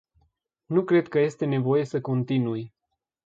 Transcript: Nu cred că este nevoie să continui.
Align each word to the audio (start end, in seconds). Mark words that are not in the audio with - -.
Nu 0.65 0.83
cred 0.83 1.07
că 1.07 1.19
este 1.19 1.45
nevoie 1.45 1.85
să 1.85 2.01
continui. 2.01 2.73